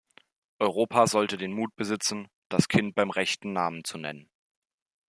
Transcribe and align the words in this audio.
Europa 0.57 1.05
sollte 1.05 1.37
den 1.37 1.53
Mut 1.53 1.75
besitzen, 1.75 2.27
das 2.49 2.67
Kind 2.69 2.95
beim 2.95 3.11
rechten 3.11 3.53
Namen 3.53 3.83
zu 3.83 3.99
nennen. 3.99 4.31